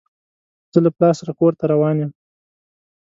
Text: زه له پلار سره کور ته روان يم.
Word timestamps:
زه 0.73 0.79
له 0.85 0.89
پلار 0.95 1.13
سره 1.19 1.31
کور 1.39 1.53
ته 1.59 1.65
روان 1.73 1.95
يم. 2.03 2.11